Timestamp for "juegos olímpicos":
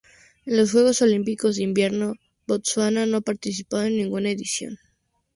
0.71-1.57